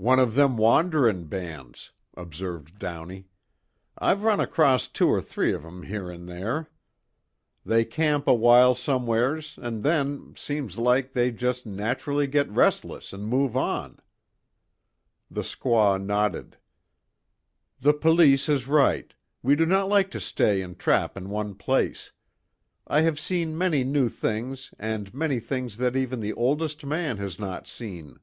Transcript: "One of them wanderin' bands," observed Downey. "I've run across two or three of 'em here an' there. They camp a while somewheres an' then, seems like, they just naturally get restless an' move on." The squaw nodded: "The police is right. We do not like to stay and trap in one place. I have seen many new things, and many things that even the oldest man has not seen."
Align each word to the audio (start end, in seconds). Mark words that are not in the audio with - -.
"One 0.00 0.20
of 0.20 0.36
them 0.36 0.56
wanderin' 0.56 1.24
bands," 1.24 1.90
observed 2.16 2.78
Downey. 2.78 3.26
"I've 3.98 4.22
run 4.22 4.38
across 4.38 4.86
two 4.86 5.08
or 5.08 5.20
three 5.20 5.52
of 5.52 5.64
'em 5.64 5.82
here 5.82 6.08
an' 6.08 6.26
there. 6.26 6.70
They 7.66 7.84
camp 7.84 8.28
a 8.28 8.32
while 8.34 8.76
somewheres 8.76 9.58
an' 9.60 9.80
then, 9.82 10.34
seems 10.36 10.78
like, 10.78 11.14
they 11.14 11.32
just 11.32 11.66
naturally 11.66 12.28
get 12.28 12.48
restless 12.48 13.12
an' 13.12 13.24
move 13.24 13.56
on." 13.56 13.98
The 15.32 15.40
squaw 15.40 16.00
nodded: 16.00 16.58
"The 17.80 17.92
police 17.92 18.48
is 18.48 18.68
right. 18.68 19.12
We 19.42 19.56
do 19.56 19.66
not 19.66 19.88
like 19.88 20.12
to 20.12 20.20
stay 20.20 20.62
and 20.62 20.78
trap 20.78 21.16
in 21.16 21.28
one 21.28 21.56
place. 21.56 22.12
I 22.86 23.00
have 23.00 23.18
seen 23.18 23.58
many 23.58 23.82
new 23.82 24.08
things, 24.08 24.72
and 24.78 25.12
many 25.12 25.40
things 25.40 25.76
that 25.78 25.96
even 25.96 26.20
the 26.20 26.34
oldest 26.34 26.86
man 26.86 27.16
has 27.16 27.40
not 27.40 27.66
seen." 27.66 28.20